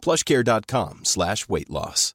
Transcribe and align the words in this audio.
plushcare.com 0.00 1.00
slash 1.04 1.46
weight 1.48 1.68
loss. 1.68 2.14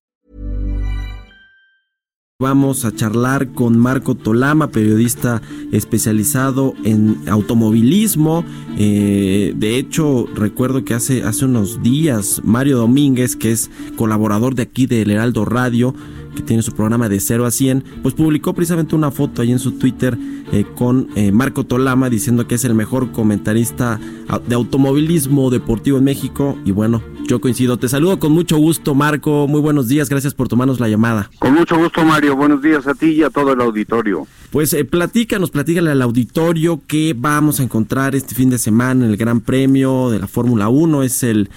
Vamos 2.37 2.83
a 2.83 2.93
charlar 2.93 3.53
con 3.53 3.79
Marco 3.79 4.13
Tolama, 4.13 4.67
periodista 4.67 5.41
especializado 5.71 6.73
en 6.83 7.17
automovilismo. 7.29 8.43
Eh, 8.77 9.53
de 9.55 9.77
hecho, 9.77 10.27
recuerdo 10.35 10.83
que 10.83 10.95
hace, 10.95 11.23
hace 11.23 11.45
unos 11.45 11.81
días 11.81 12.41
Mario 12.43 12.77
Domínguez, 12.79 13.37
que 13.37 13.53
es 13.53 13.71
colaborador 13.95 14.53
de 14.53 14.63
aquí 14.63 14.85
del 14.85 15.11
Heraldo 15.11 15.45
Radio, 15.45 15.95
que 16.35 16.43
tiene 16.43 16.61
su 16.61 16.73
programa 16.73 17.07
de 17.07 17.21
0 17.21 17.45
a 17.45 17.51
100, 17.51 17.85
pues 18.03 18.15
publicó 18.15 18.53
precisamente 18.53 18.95
una 18.95 19.11
foto 19.11 19.41
ahí 19.41 19.53
en 19.53 19.59
su 19.59 19.71
Twitter 19.71 20.17
eh, 20.51 20.65
con 20.75 21.07
eh, 21.15 21.31
Marco 21.31 21.63
Tolama 21.63 22.09
diciendo 22.09 22.49
que 22.49 22.55
es 22.55 22.65
el 22.65 22.75
mejor 22.75 23.13
comentarista 23.13 23.97
de 24.45 24.55
automovilismo 24.55 25.49
deportivo 25.51 25.99
en 25.99 26.03
México. 26.03 26.57
Y 26.65 26.71
bueno, 26.71 27.01
yo 27.27 27.41
coincido. 27.41 27.77
Te 27.77 27.89
saludo 27.89 28.19
con 28.19 28.31
mucho 28.31 28.57
gusto, 28.57 28.95
Marco. 28.95 29.47
Muy 29.47 29.61
buenos 29.61 29.87
días. 29.87 30.09
Gracias 30.09 30.33
por 30.33 30.47
tomarnos 30.47 30.79
la 30.79 30.87
llamada. 30.87 31.29
Con 31.39 31.53
mucho 31.53 31.77
gusto, 31.77 32.03
Mario. 32.03 32.35
Buenos 32.35 32.61
días 32.61 32.87
a 32.87 32.93
ti 32.93 33.07
y 33.07 33.23
a 33.23 33.29
todo 33.29 33.53
el 33.53 33.61
auditorio. 33.61 34.27
Pues 34.51 34.73
eh, 34.73 34.85
platícanos, 34.85 35.51
platícale 35.51 35.91
al 35.91 36.01
auditorio 36.01 36.81
qué 36.87 37.13
vamos 37.17 37.59
a 37.59 37.63
encontrar 37.63 38.15
este 38.15 38.35
fin 38.35 38.49
de 38.49 38.57
semana 38.57 39.05
en 39.05 39.11
el 39.11 39.17
Gran 39.17 39.41
Premio 39.41 40.09
de 40.09 40.19
la 40.19 40.27
Fórmula 40.27 40.69
1. 40.69 41.03
Es 41.03 41.23
el 41.23 41.49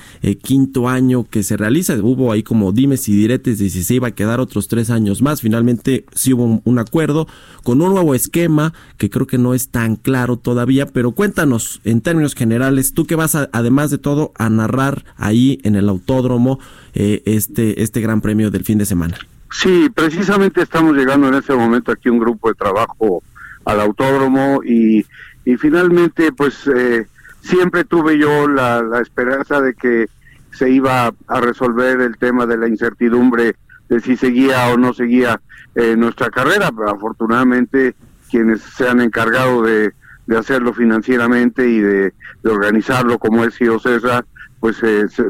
quinto 0.42 0.88
año 0.88 1.26
que 1.28 1.42
se 1.42 1.56
realiza. 1.56 1.94
Hubo 1.94 2.32
ahí 2.32 2.42
como 2.42 2.72
dimes 2.72 3.08
y 3.08 3.12
diretes 3.14 3.58
de 3.58 3.70
si 3.70 3.82
se 3.84 3.94
iba 3.94 4.08
a 4.08 4.12
quedar 4.12 4.40
otros 4.40 4.68
tres 4.68 4.90
años 4.90 5.22
más. 5.22 5.40
Finalmente 5.40 6.04
sí 6.14 6.32
hubo 6.32 6.60
un 6.64 6.78
acuerdo 6.78 7.28
con 7.62 7.82
un 7.82 7.92
nuevo 7.92 8.14
esquema 8.14 8.72
que 8.96 9.10
creo 9.10 9.26
que 9.26 9.38
no 9.38 9.54
es 9.54 9.68
tan 9.68 9.96
claro 9.96 10.36
todavía, 10.36 10.86
pero 10.86 11.12
cuéntanos 11.12 11.80
en 11.84 12.00
términos 12.00 12.34
generales, 12.34 12.94
tú 12.94 13.04
que 13.04 13.14
vas 13.14 13.34
además 13.34 13.90
de 13.90 13.98
todo 13.98 14.32
a 14.36 14.48
narrar 14.50 15.04
ahí 15.16 15.57
en 15.62 15.76
el 15.76 15.88
autódromo 15.88 16.58
eh, 16.94 17.22
este, 17.26 17.82
este 17.82 18.00
gran 18.00 18.20
premio 18.20 18.50
del 18.50 18.64
fin 18.64 18.78
de 18.78 18.86
semana. 18.86 19.16
Sí, 19.50 19.88
precisamente 19.94 20.62
estamos 20.62 20.94
llegando 20.94 21.28
en 21.28 21.34
este 21.34 21.54
momento 21.54 21.92
aquí 21.92 22.08
un 22.08 22.18
grupo 22.18 22.48
de 22.48 22.54
trabajo 22.54 23.22
al 23.64 23.80
autódromo 23.80 24.60
y, 24.64 25.06
y 25.44 25.56
finalmente 25.56 26.32
pues 26.32 26.66
eh, 26.74 27.06
siempre 27.40 27.84
tuve 27.84 28.18
yo 28.18 28.48
la, 28.48 28.82
la 28.82 29.00
esperanza 29.00 29.60
de 29.60 29.74
que 29.74 30.06
se 30.52 30.70
iba 30.70 31.12
a 31.26 31.40
resolver 31.40 32.00
el 32.00 32.16
tema 32.18 32.46
de 32.46 32.56
la 32.56 32.68
incertidumbre 32.68 33.56
de 33.88 34.00
si 34.00 34.16
seguía 34.16 34.68
o 34.68 34.76
no 34.76 34.92
seguía 34.92 35.40
eh, 35.74 35.96
nuestra 35.96 36.30
carrera. 36.30 36.70
Pero 36.72 36.90
afortunadamente 36.90 37.94
quienes 38.30 38.60
se 38.60 38.88
han 38.88 39.00
encargado 39.00 39.62
de, 39.62 39.92
de 40.26 40.36
hacerlo 40.36 40.74
financieramente 40.74 41.68
y 41.68 41.80
de, 41.80 42.12
de, 42.42 42.50
organizarlo 42.50 43.18
como 43.18 43.44
es 43.44 43.56
Gio 43.56 43.78
César, 43.78 44.26
pues 44.60 44.82
eh, 44.82 45.08
se, 45.08 45.24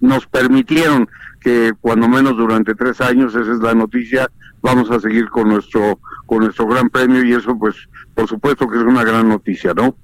nos 0.00 0.26
permitieron 0.26 1.08
que 1.40 1.72
cuando 1.80 2.08
menos 2.08 2.36
durante 2.36 2.74
tres 2.74 3.00
años, 3.00 3.34
esa 3.34 3.52
es 3.52 3.60
la 3.60 3.74
noticia, 3.74 4.30
vamos 4.62 4.90
a 4.90 5.00
seguir 5.00 5.28
con 5.30 5.48
nuestro 5.48 5.98
con 6.26 6.40
nuestro 6.40 6.66
gran 6.66 6.90
premio 6.90 7.24
y 7.24 7.32
eso 7.32 7.58
pues 7.58 7.76
por 8.14 8.28
supuesto 8.28 8.68
que 8.68 8.76
es 8.78 8.84
una 8.84 9.04
gran 9.04 9.28
noticia, 9.28 9.74
¿no? 9.74 9.96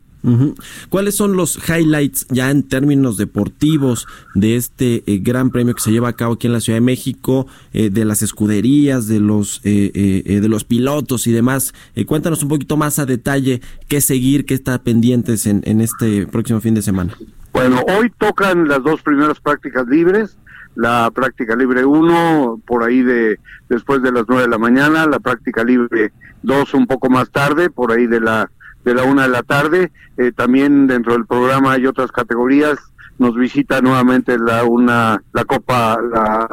¿Cuáles 0.89 1.15
son 1.15 1.37
los 1.37 1.57
highlights 1.69 2.27
ya 2.31 2.51
en 2.51 2.65
términos 2.65 3.17
deportivos 3.17 4.09
de 4.35 4.57
este 4.57 5.05
eh, 5.07 5.19
gran 5.19 5.51
premio 5.51 5.73
que 5.73 5.81
se 5.81 5.93
lleva 5.93 6.09
a 6.09 6.15
cabo 6.15 6.35
aquí 6.35 6.49
en 6.49 6.53
la 6.53 6.61
Ciudad 6.61 6.79
de 6.79 6.85
México, 6.85 7.47
eh, 7.73 7.91
de 7.91 8.05
las 8.05 8.23
escuderías, 8.23 9.07
de 9.07 9.21
los 9.21 9.61
eh, 9.63 10.41
de 10.41 10.49
los 10.49 10.65
pilotos 10.65 11.29
y 11.29 11.33
demás? 11.33 11.75
cuéntanos 12.07 12.43
un 12.43 12.49
poquito 12.49 12.77
más 12.77 12.99
a 12.99 13.07
detalle 13.07 13.61
qué 13.87 14.01
seguir, 14.01 14.47
qué 14.47 14.55
está 14.55 14.83
pendientes 14.83 15.47
en, 15.47 15.63
en 15.65 15.81
este 15.81 16.27
próximo 16.27 16.61
fin 16.61 16.75
de 16.75 16.83
semana. 16.83 17.17
Bueno, 17.57 17.81
hoy 17.99 18.13
tocan 18.19 18.69
las 18.69 18.83
dos 18.83 19.01
primeras 19.01 19.41
prácticas 19.41 19.87
libres 19.87 20.37
la 20.75 21.11
práctica 21.11 21.57
libre 21.57 21.87
1 21.87 22.61
por 22.67 22.85
ahí 22.85 23.03
de 23.03 23.41
después 23.71 24.03
de 24.03 24.13
las 24.13 24.25
9 24.29 24.43
de 24.43 24.49
la 24.51 24.59
mañana, 24.59 25.07
la 25.07 25.21
práctica 25.21 25.65
libre 25.65 26.13
2 26.43 26.75
un 26.75 26.87
poco 26.87 27.09
más 27.09 27.31
tarde, 27.31 27.71
por 27.71 27.93
ahí 27.93 28.07
de 28.07 28.21
la 28.21 28.51
de 28.85 28.95
la 28.95 29.05
una 29.05 29.23
de 29.23 29.31
la 29.31 29.43
tarde. 29.43 29.91
Eh, 30.19 30.33
también 30.33 30.87
dentro 30.87 31.15
del 31.15 31.25
programa 31.25 31.73
hay 31.73 31.87
otras 31.87 32.13
categorías. 32.13 32.79
Nos 33.19 33.35
visita 33.35 33.81
nuevamente 33.81 34.39
la 34.39 34.65
una 34.65 35.23
la 35.33 35.45
Copa 35.47 35.99
la 36.13 36.47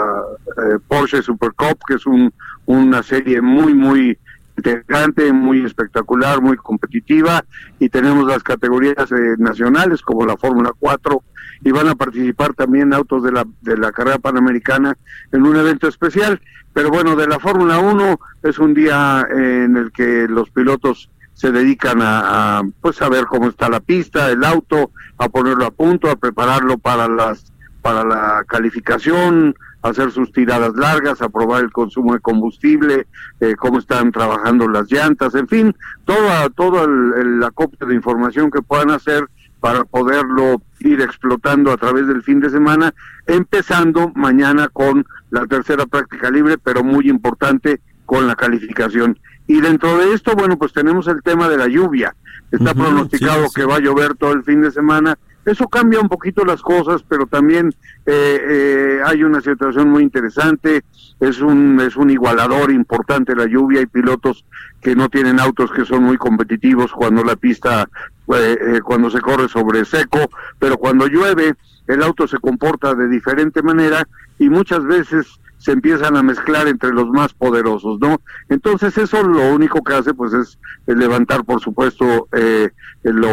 eh, 0.57 0.79
Porsche 0.87 1.21
Super 1.21 1.51
Cup, 1.51 1.79
que 1.85 1.95
es 1.95 2.05
un, 2.05 2.33
una 2.65 3.03
serie 3.03 3.41
muy 3.41 3.73
muy 3.73 4.17
interesante, 4.57 5.31
muy 5.33 5.65
espectacular, 5.65 6.41
muy 6.41 6.57
competitiva 6.57 7.43
y 7.79 7.89
tenemos 7.89 8.25
las 8.27 8.43
categorías 8.43 9.11
eh, 9.11 9.35
nacionales 9.37 10.01
como 10.01 10.25
la 10.25 10.37
Fórmula 10.37 10.71
4 10.77 11.23
y 11.63 11.71
van 11.71 11.87
a 11.87 11.95
participar 11.95 12.53
también 12.53 12.93
autos 12.93 13.23
de 13.23 13.31
la 13.31 13.45
de 13.61 13.77
la 13.77 13.91
carrera 13.91 14.19
panamericana 14.19 14.97
en 15.31 15.43
un 15.43 15.55
evento 15.55 15.87
especial. 15.87 16.41
Pero 16.73 16.89
bueno, 16.89 17.15
de 17.15 17.27
la 17.27 17.39
Fórmula 17.39 17.79
1 17.79 18.19
es 18.43 18.59
un 18.59 18.73
día 18.73 19.25
en 19.29 19.77
el 19.77 19.91
que 19.91 20.27
los 20.27 20.49
pilotos 20.49 21.09
se 21.33 21.51
dedican 21.51 22.01
a, 22.01 22.59
a, 22.59 22.63
pues 22.81 23.01
a 23.01 23.09
ver 23.09 23.25
cómo 23.25 23.49
está 23.49 23.69
la 23.69 23.79
pista, 23.79 24.29
el 24.29 24.43
auto, 24.43 24.91
a 25.17 25.29
ponerlo 25.29 25.65
a 25.65 25.71
punto, 25.71 26.09
a 26.09 26.15
prepararlo 26.15 26.77
para 26.77 27.07
las 27.07 27.53
para 27.81 28.05
la 28.05 28.43
calificación, 28.47 29.55
hacer 29.83 30.11
sus 30.11 30.31
tiradas 30.31 30.73
largas, 30.75 31.21
a 31.21 31.29
probar 31.29 31.63
el 31.63 31.71
consumo 31.71 32.13
de 32.13 32.19
combustible, 32.19 33.07
eh, 33.39 33.55
cómo 33.57 33.79
están 33.79 34.11
trabajando 34.11 34.67
las 34.67 34.91
llantas, 34.91 35.35
en 35.35 35.47
fin, 35.47 35.75
todo 36.05 36.49
todo 36.55 36.85
el, 36.85 37.13
el 37.21 37.43
acopio 37.43 37.85
de 37.87 37.95
información 37.95 38.49
que 38.49 38.61
puedan 38.61 38.89
hacer 38.89 39.27
para 39.59 39.85
poderlo 39.85 40.61
ir 40.79 40.99
explotando 40.99 41.71
a 41.71 41.77
través 41.77 42.07
del 42.07 42.21
fin 42.21 42.41
de 42.41 42.49
semana, 42.49 42.93
empezando 43.27 44.11
mañana 44.15 44.67
con 44.67 45.05
la 45.29 45.45
tercera 45.45 45.85
práctica 45.85 46.29
libre, 46.29 46.57
pero 46.57 46.83
muy 46.83 47.09
importante 47.09 47.79
con 48.05 48.27
la 48.27 48.35
calificación. 48.35 49.17
Y 49.47 49.61
dentro 49.61 49.97
de 49.97 50.13
esto, 50.13 50.35
bueno, 50.35 50.57
pues 50.57 50.73
tenemos 50.73 51.07
el 51.07 51.21
tema 51.23 51.47
de 51.47 51.57
la 51.57 51.67
lluvia. 51.67 52.13
Está 52.51 52.71
uh 52.71 52.73
-huh, 52.73 52.83
pronosticado 52.83 53.43
sí, 53.43 53.49
sí. 53.49 53.55
que 53.55 53.65
va 53.65 53.75
a 53.77 53.79
llover 53.79 54.15
todo 54.15 54.33
el 54.33 54.43
fin 54.43 54.61
de 54.61 54.71
semana. 54.71 55.17
Eso 55.45 55.67
cambia 55.67 55.99
un 55.99 56.07
poquito 56.07 56.45
las 56.45 56.61
cosas, 56.61 57.03
pero 57.07 57.25
también 57.25 57.73
eh, 58.05 58.41
eh, 58.47 58.99
hay 59.05 59.23
una 59.23 59.41
situación 59.41 59.89
muy 59.89 60.03
interesante. 60.03 60.83
Es 61.19 61.41
un 61.41 61.79
es 61.81 61.95
un 61.97 62.09
igualador 62.09 62.71
importante 62.71 63.35
la 63.35 63.45
lluvia. 63.45 63.79
Hay 63.79 63.87
pilotos 63.87 64.45
que 64.81 64.95
no 64.95 65.09
tienen 65.09 65.39
autos 65.39 65.71
que 65.71 65.85
son 65.85 66.03
muy 66.03 66.17
competitivos 66.17 66.91
cuando 66.91 67.23
la 67.23 67.35
pista 67.35 67.89
eh, 68.33 68.57
eh 68.61 68.81
cuando 68.81 69.09
se 69.09 69.19
corre 69.19 69.49
sobre 69.49 69.83
seco, 69.85 70.29
pero 70.59 70.77
cuando 70.77 71.07
llueve 71.07 71.55
el 71.87 72.01
auto 72.03 72.27
se 72.27 72.39
comporta 72.39 72.95
de 72.95 73.09
diferente 73.09 73.61
manera 73.61 74.07
y 74.39 74.49
muchas 74.49 74.85
veces 74.85 75.27
se 75.57 75.71
empiezan 75.71 76.17
a 76.17 76.23
mezclar 76.23 76.67
entre 76.67 76.91
los 76.91 77.07
más 77.09 77.33
poderosos, 77.33 77.97
¿no? 78.01 78.19
Entonces 78.49 78.97
eso 78.97 79.23
lo 79.23 79.53
único 79.53 79.81
que 79.81 79.93
hace 79.93 80.13
pues 80.13 80.33
es 80.33 80.59
levantar, 80.85 81.45
por 81.45 81.61
supuesto, 81.61 82.27
eh, 82.33 82.69
el, 83.03 83.23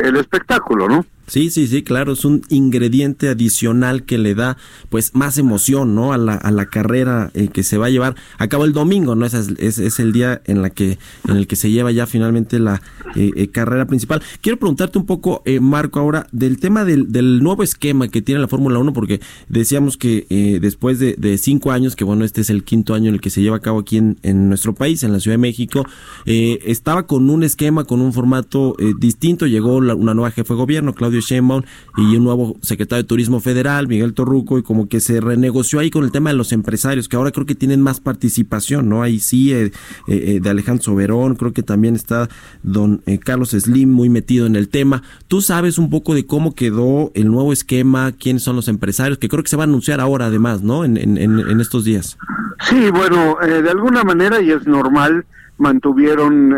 el 0.00 0.16
espectáculo, 0.16 0.88
¿no? 0.88 1.04
Sí, 1.30 1.48
sí, 1.50 1.68
sí, 1.68 1.84
claro, 1.84 2.14
es 2.14 2.24
un 2.24 2.42
ingrediente 2.48 3.28
adicional 3.28 4.02
que 4.02 4.18
le 4.18 4.34
da 4.34 4.56
pues 4.88 5.14
más 5.14 5.38
emoción, 5.38 5.94
¿no? 5.94 6.12
A 6.12 6.18
la, 6.18 6.34
a 6.34 6.50
la 6.50 6.66
carrera 6.66 7.30
eh, 7.34 7.46
que 7.46 7.62
se 7.62 7.78
va 7.78 7.86
a 7.86 7.90
llevar 7.90 8.16
a 8.38 8.48
cabo 8.48 8.64
el 8.64 8.72
domingo, 8.72 9.14
¿no? 9.14 9.24
Es, 9.24 9.34
es, 9.34 9.78
es 9.78 10.00
el 10.00 10.12
día 10.12 10.42
en 10.46 10.60
la 10.60 10.70
que 10.70 10.98
en 11.28 11.36
el 11.36 11.46
que 11.46 11.54
se 11.54 11.70
lleva 11.70 11.92
ya 11.92 12.08
finalmente 12.08 12.58
la 12.58 12.82
eh, 13.14 13.30
eh, 13.36 13.46
carrera 13.46 13.86
principal. 13.86 14.20
Quiero 14.40 14.58
preguntarte 14.58 14.98
un 14.98 15.06
poco, 15.06 15.42
eh, 15.44 15.60
Marco, 15.60 16.00
ahora 16.00 16.26
del 16.32 16.58
tema 16.58 16.84
del, 16.84 17.12
del 17.12 17.44
nuevo 17.44 17.62
esquema 17.62 18.08
que 18.08 18.22
tiene 18.22 18.40
la 18.40 18.48
Fórmula 18.48 18.80
1, 18.80 18.92
porque 18.92 19.20
decíamos 19.48 19.96
que 19.96 20.26
después 20.60 20.98
de, 20.98 21.14
de, 21.16 21.38
cinco 21.38 21.70
años, 21.70 21.94
que 21.94 22.02
bueno, 22.02 22.24
este 22.24 22.40
es 22.40 22.50
el 22.50 22.64
quinto 22.64 22.94
año 22.94 23.08
en 23.08 23.14
el 23.14 23.20
que 23.20 23.30
se 23.30 23.40
lleva 23.40 23.58
a 23.58 23.60
cabo 23.60 23.78
aquí 23.78 23.98
en, 23.98 24.18
en 24.24 24.48
nuestro 24.48 24.74
país, 24.74 25.04
en 25.04 25.12
la 25.12 25.20
Ciudad 25.20 25.34
de 25.34 25.38
México, 25.38 25.86
estaba 26.26 27.06
con 27.06 27.30
un 27.30 27.44
esquema, 27.44 27.84
con 27.84 28.00
un 28.00 28.12
formato 28.12 28.74
distinto, 28.98 29.46
llegó 29.46 29.80
la, 29.80 29.94
una 29.94 30.12
nueva 30.12 30.32
jefe 30.32 30.54
de 30.54 30.58
gobierno, 30.58 30.92
Claudio 30.92 31.19
Claudio 31.22 31.64
y 31.96 32.16
un 32.16 32.24
nuevo 32.24 32.56
secretario 32.62 33.02
de 33.02 33.08
Turismo 33.08 33.40
Federal, 33.40 33.88
Miguel 33.88 34.14
Torruco, 34.14 34.58
y 34.58 34.62
como 34.62 34.88
que 34.88 35.00
se 35.00 35.20
renegoció 35.20 35.78
ahí 35.78 35.90
con 35.90 36.04
el 36.04 36.12
tema 36.12 36.30
de 36.30 36.36
los 36.36 36.52
empresarios, 36.52 37.08
que 37.08 37.16
ahora 37.16 37.30
creo 37.30 37.46
que 37.46 37.54
tienen 37.54 37.80
más 37.80 38.00
participación, 38.00 38.88
¿no? 38.88 39.02
Ahí 39.02 39.20
sí, 39.20 39.52
eh, 39.52 39.72
eh, 40.08 40.40
de 40.42 40.50
Alejandro 40.50 40.84
Soberón, 40.84 41.34
creo 41.36 41.52
que 41.52 41.62
también 41.62 41.94
está 41.94 42.28
don 42.62 43.02
Carlos 43.24 43.50
Slim 43.50 43.90
muy 43.90 44.08
metido 44.08 44.46
en 44.46 44.56
el 44.56 44.68
tema. 44.68 45.02
¿Tú 45.28 45.40
sabes 45.40 45.78
un 45.78 45.90
poco 45.90 46.14
de 46.14 46.26
cómo 46.26 46.54
quedó 46.54 47.10
el 47.14 47.30
nuevo 47.30 47.52
esquema, 47.52 48.12
quiénes 48.12 48.42
son 48.42 48.56
los 48.56 48.68
empresarios, 48.68 49.18
que 49.18 49.28
creo 49.28 49.42
que 49.42 49.48
se 49.50 49.56
va 49.56 49.64
a 49.64 49.66
anunciar 49.66 50.00
ahora 50.00 50.26
además, 50.26 50.62
¿no? 50.62 50.84
En, 50.84 50.96
en, 50.96 51.18
en 51.18 51.60
estos 51.60 51.84
días. 51.84 52.16
Sí, 52.68 52.90
bueno, 52.90 53.36
de 53.40 53.70
alguna 53.70 54.04
manera, 54.04 54.40
y 54.40 54.50
es 54.50 54.66
normal, 54.66 55.24
mantuvieron 55.58 56.54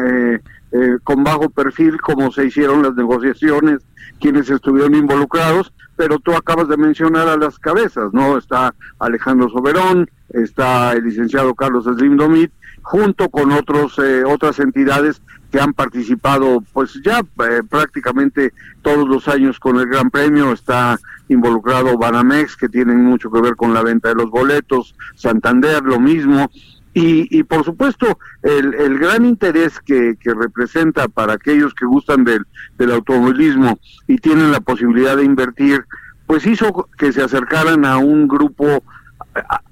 eh, 0.73 0.99
con 1.05 1.23
bajo 1.23 1.51
perfil 1.51 2.01
como 2.01 2.33
se 2.33 2.47
hicieron 2.47 2.83
las 2.83 2.95
negociaciones, 2.95 3.81
quienes 4.21 4.49
estuvieron 4.49 4.95
involucrados, 4.95 5.73
pero 5.97 6.19
tú 6.19 6.33
acabas 6.33 6.69
de 6.69 6.77
mencionar 6.77 7.29
a 7.29 7.37
las 7.37 7.59
cabezas, 7.59 8.13
¿no? 8.13 8.39
Está 8.39 8.75
Alejandro 8.99 9.49
Soberón, 9.51 10.11
está 10.31 10.93
el 10.93 11.05
licenciado 11.05 11.55
Carlos 11.55 11.85
Slim 11.85 12.17
Domit, 12.17 12.53
junto 12.83 13.29
con 13.29 13.53
otros 13.53 13.99
eh, 13.99 14.25
otras 14.25 14.59
entidades 14.59 15.23
que 15.51 15.61
han 15.61 15.75
participado 15.75 16.65
pues 16.73 16.99
ya 17.05 17.21
eh, 17.21 17.63
prácticamente 17.69 18.53
todos 18.81 19.09
los 19.09 19.29
años 19.29 19.61
con 19.61 19.79
el 19.79 19.87
Gran 19.87 20.11
Premio, 20.11 20.53
está 20.53 20.99
involucrado 21.29 21.99
Banamex 21.99 22.57
que 22.57 22.69
tienen 22.69 23.05
mucho 23.05 23.31
que 23.31 23.41
ver 23.41 23.57
con 23.57 23.75
la 23.75 23.83
venta 23.83 24.09
de 24.09 24.15
los 24.15 24.31
boletos, 24.31 24.95
Santander 25.15 25.83
lo 25.83 26.01
mismo, 26.01 26.51
y, 26.95 27.39
y 27.39 27.43
por 27.43 27.65
supuesto, 27.65 28.19
el, 28.43 28.75
el 28.75 28.99
gran 28.99 29.25
interés 29.25 29.81
que, 29.81 30.17
que, 30.21 30.35
representa 30.35 31.09
para 31.09 31.35
aquellos 31.35 31.75
que 31.75 31.87
gustan 31.87 32.25
del, 32.25 32.45
del 32.77 32.93
automovilismo 32.93 33.79
y 34.07 34.19
tienen 34.19 34.53
la 34.53 34.61
posibilidad 34.61 35.17
de 35.17 35.25
invertir, 35.25 35.85
pues 36.27 36.47
hizo 36.47 36.89
que 36.99 37.13
se 37.13 37.23
acercaran 37.23 37.85
a 37.87 37.97
un 37.97 38.29
grupo, 38.29 38.83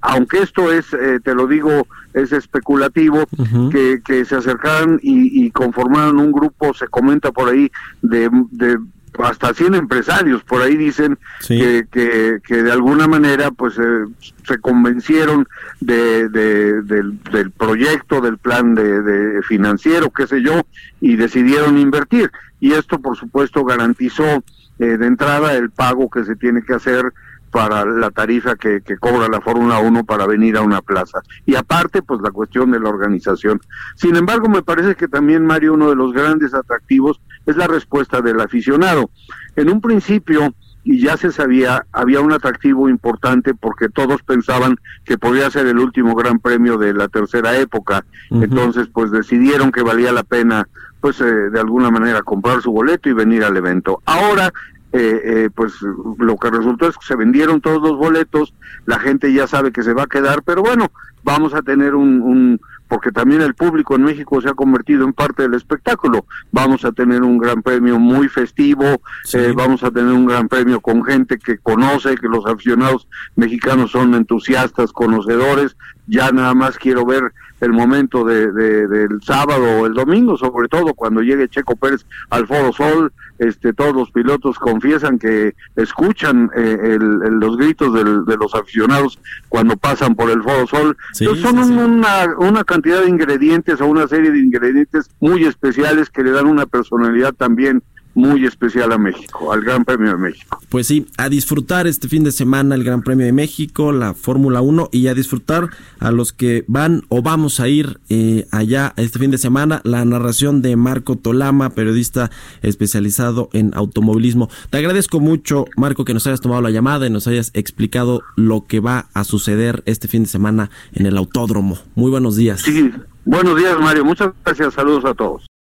aunque 0.01 0.39
esto 0.39 0.71
es, 0.71 0.93
eh, 0.93 1.19
te 1.23 1.35
lo 1.35 1.45
digo, 1.45 1.87
es 2.13 2.31
especulativo, 2.31 3.25
que, 3.71 4.01
que 4.03 4.25
se 4.25 4.35
acercaran 4.35 4.99
y, 5.01 5.45
y 5.45 5.51
conformaran 5.51 6.17
un 6.17 6.31
grupo, 6.31 6.73
se 6.73 6.87
comenta 6.87 7.31
por 7.31 7.49
ahí, 7.49 7.71
de, 8.01 8.29
de 8.51 8.77
hasta 9.23 9.53
100 9.53 9.75
empresarios 9.75 10.43
por 10.43 10.61
ahí 10.61 10.75
dicen 10.75 11.17
que, 11.47 11.85
que, 11.91 12.63
de 12.63 12.71
alguna 12.71 13.07
manera 13.07 13.51
pues 13.51 13.77
eh, 13.77 14.05
se 14.45 14.59
convencieron 14.59 15.47
de, 15.79 16.29
del, 16.29 16.83
del, 16.85 17.51
proyecto 17.51 18.21
del 18.21 18.37
plan 18.37 18.75
de, 18.75 19.01
de, 19.01 19.41
financiero 19.43 20.09
qué 20.09 20.27
sé 20.27 20.41
yo 20.41 20.61
y 20.99 21.15
decidieron 21.15 21.77
invertir 21.77 22.31
y 22.59 22.73
esto 22.73 22.99
por 22.99 23.17
supuesto 23.17 23.63
garantizó 23.63 24.43
eh, 24.79 24.97
de 24.97 25.05
entrada 25.05 25.53
el 25.53 25.69
pago 25.69 26.09
que 26.09 26.23
se 26.23 26.35
tiene 26.35 26.63
que 26.63 26.73
hacer 26.73 27.13
para 27.51 27.85
la 27.85 28.09
tarifa 28.09 28.55
que, 28.55 28.81
que 28.81 28.97
cobra 28.97 29.27
la 29.27 29.41
Fórmula 29.41 29.79
1 29.79 30.05
para 30.05 30.25
venir 30.25 30.57
a 30.57 30.61
una 30.61 30.81
plaza. 30.81 31.21
Y 31.45 31.55
aparte, 31.55 32.01
pues 32.01 32.21
la 32.21 32.31
cuestión 32.31 32.71
de 32.71 32.79
la 32.79 32.89
organización. 32.89 33.59
Sin 33.95 34.15
embargo, 34.15 34.47
me 34.47 34.63
parece 34.63 34.95
que 34.95 35.07
también, 35.07 35.45
Mario, 35.45 35.73
uno 35.73 35.89
de 35.89 35.95
los 35.95 36.13
grandes 36.13 36.53
atractivos 36.53 37.19
es 37.45 37.55
la 37.55 37.67
respuesta 37.67 38.21
del 38.21 38.39
aficionado. 38.39 39.09
En 39.55 39.69
un 39.69 39.81
principio, 39.81 40.53
y 40.83 40.99
ya 40.99 41.17
se 41.17 41.31
sabía, 41.31 41.85
había 41.91 42.21
un 42.21 42.33
atractivo 42.33 42.89
importante 42.89 43.53
porque 43.53 43.89
todos 43.89 44.23
pensaban 44.23 44.77
que 45.05 45.17
podía 45.17 45.49
ser 45.51 45.67
el 45.67 45.77
último 45.77 46.15
gran 46.15 46.39
premio 46.39 46.77
de 46.77 46.93
la 46.93 47.07
tercera 47.07 47.57
época. 47.57 48.03
Entonces, 48.31 48.87
pues 48.91 49.11
decidieron 49.11 49.71
que 49.71 49.83
valía 49.83 50.11
la 50.11 50.23
pena, 50.23 50.67
pues 50.99 51.21
eh, 51.21 51.25
de 51.25 51.59
alguna 51.59 51.91
manera 51.91 52.23
comprar 52.23 52.61
su 52.61 52.71
boleto 52.71 53.09
y 53.09 53.13
venir 53.13 53.43
al 53.43 53.57
evento. 53.57 54.01
Ahora 54.05 54.51
eh, 54.93 55.21
eh, 55.23 55.49
pues 55.55 55.73
lo 56.17 56.35
que 56.35 56.49
resultó 56.49 56.89
es 56.89 56.97
que 56.97 57.05
se 57.05 57.15
vendieron 57.15 57.61
todos 57.61 57.81
los 57.81 57.97
boletos, 57.97 58.53
la 58.85 58.99
gente 58.99 59.31
ya 59.31 59.47
sabe 59.47 59.71
que 59.71 59.83
se 59.83 59.93
va 59.93 60.03
a 60.03 60.07
quedar, 60.07 60.43
pero 60.43 60.61
bueno, 60.61 60.91
vamos 61.23 61.53
a 61.53 61.61
tener 61.61 61.95
un, 61.95 62.21
un, 62.21 62.61
porque 62.91 63.13
también 63.13 63.41
el 63.41 63.53
público 63.53 63.95
en 63.95 64.03
México 64.03 64.41
se 64.41 64.49
ha 64.49 64.53
convertido 64.53 65.05
en 65.05 65.13
parte 65.13 65.43
del 65.43 65.53
espectáculo, 65.53 66.25
vamos 66.51 66.83
a 66.83 66.91
tener 66.91 67.23
un 67.23 67.37
gran 67.37 67.61
premio 67.61 67.97
muy 67.97 68.27
festivo, 68.27 68.83
eh, 69.31 69.53
vamos 69.55 69.81
a 69.85 69.91
tener 69.91 70.11
un 70.11 70.25
gran 70.25 70.49
premio 70.49 70.81
con 70.81 71.01
gente 71.05 71.39
que 71.39 71.57
conoce, 71.57 72.17
que 72.17 72.27
los 72.27 72.45
aficionados 72.45 73.07
mexicanos 73.37 73.91
son 73.91 74.13
entusiastas, 74.13 74.91
conocedores, 74.91 75.77
ya 76.05 76.31
nada 76.31 76.53
más 76.53 76.77
quiero 76.77 77.05
ver 77.05 77.31
el 77.61 77.71
momento 77.71 78.25
de, 78.25 78.51
del 78.51 79.21
sábado 79.23 79.79
o 79.79 79.85
el 79.85 79.93
domingo, 79.93 80.35
sobre 80.35 80.67
todo 80.67 80.93
cuando 80.93 81.21
llegue 81.21 81.47
Checo 81.47 81.77
Pérez 81.77 82.05
al 82.29 82.45
Foro 82.45 82.73
Sol, 82.73 83.13
este, 83.41 83.73
todos 83.73 83.95
los 83.95 84.11
pilotos 84.11 84.59
confiesan 84.59 85.17
que 85.17 85.55
escuchan 85.75 86.51
eh, 86.55 86.99
los 86.99 87.57
gritos 87.57 87.91
de 87.91 88.37
los 88.37 88.53
aficionados 88.53 89.17
cuando 89.49 89.75
pasan 89.77 90.13
por 90.13 90.29
el 90.29 90.43
Foro 90.43 90.67
Sol. 90.67 90.95
son 91.35 91.57
Una, 91.57 92.27
una 92.37 92.63
cantidad 92.63 93.01
de 93.01 93.09
ingredientes 93.09 93.81
o 93.81 93.87
una 93.87 94.07
serie 94.07 94.29
de 94.29 94.37
ingredientes 94.37 95.09
muy 95.19 95.45
especiales 95.45 96.11
que 96.11 96.21
le 96.21 96.29
dan 96.29 96.45
una 96.45 96.67
personalidad 96.67 97.33
también 97.33 97.81
muy 98.13 98.45
especial 98.45 98.91
a 98.91 98.97
México, 98.97 99.51
al 99.51 99.61
Gran 99.61 99.85
Premio 99.85 100.11
de 100.11 100.17
México. 100.17 100.59
Pues 100.69 100.87
sí, 100.87 101.07
a 101.17 101.29
disfrutar 101.29 101.87
este 101.87 102.07
fin 102.07 102.23
de 102.23 102.31
semana 102.31 102.75
el 102.75 102.83
Gran 102.83 103.01
Premio 103.01 103.25
de 103.25 103.33
México, 103.33 103.91
la 103.91 104.13
Fórmula 104.13 104.61
1 104.61 104.89
y 104.91 105.07
a 105.07 105.13
disfrutar 105.13 105.69
a 105.99 106.11
los 106.11 106.33
que 106.33 106.65
van 106.67 107.03
o 107.09 107.21
vamos 107.21 107.59
a 107.59 107.67
ir 107.67 107.99
eh, 108.09 108.47
allá 108.51 108.93
este 108.97 109.19
fin 109.19 109.31
de 109.31 109.37
semana 109.37 109.81
la 109.83 110.03
narración 110.05 110.61
de 110.61 110.75
Marco 110.75 111.15
Tolama, 111.15 111.71
periodista 111.71 112.31
especializado 112.61 113.49
en 113.53 113.71
automovilismo. 113.75 114.49
Te 114.69 114.77
agradezco 114.77 115.19
mucho, 115.19 115.65
Marco, 115.77 116.05
que 116.05 116.13
nos 116.13 116.27
hayas 116.27 116.41
tomado 116.41 116.61
la 116.61 116.71
llamada 116.71 117.07
y 117.07 117.09
nos 117.09 117.27
hayas 117.27 117.51
explicado 117.53 118.21
lo 118.35 118.65
que 118.65 118.79
va 118.79 119.07
a 119.13 119.23
suceder 119.23 119.83
este 119.85 120.07
fin 120.07 120.23
de 120.23 120.29
semana 120.29 120.69
en 120.93 121.05
el 121.05 121.17
autódromo. 121.17 121.77
Muy 121.95 122.11
buenos 122.11 122.35
días. 122.35 122.61
Sí, 122.61 122.91
buenos 123.25 123.57
días, 123.57 123.79
Mario. 123.79 124.05
Muchas 124.05 124.31
gracias. 124.43 124.73
Saludos 124.73 125.05
a 125.05 125.13
todos. 125.13 125.49